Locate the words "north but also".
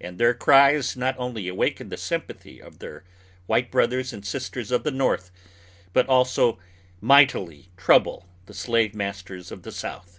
4.90-6.58